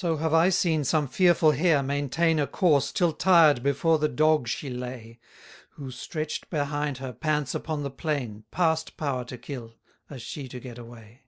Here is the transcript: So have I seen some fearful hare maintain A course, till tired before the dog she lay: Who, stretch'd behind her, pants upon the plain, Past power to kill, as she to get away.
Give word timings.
So 0.00 0.16
have 0.20 0.34
I 0.46 0.48
seen 0.48 0.82
some 0.82 1.06
fearful 1.06 1.52
hare 1.52 1.80
maintain 1.80 2.40
A 2.40 2.46
course, 2.48 2.90
till 2.90 3.12
tired 3.12 3.62
before 3.62 4.00
the 4.00 4.08
dog 4.08 4.48
she 4.48 4.68
lay: 4.68 5.20
Who, 5.74 5.92
stretch'd 5.92 6.50
behind 6.50 6.98
her, 6.98 7.12
pants 7.12 7.54
upon 7.54 7.84
the 7.84 7.90
plain, 7.92 8.46
Past 8.50 8.96
power 8.96 9.24
to 9.26 9.38
kill, 9.38 9.74
as 10.10 10.22
she 10.22 10.48
to 10.48 10.58
get 10.58 10.76
away. 10.76 11.22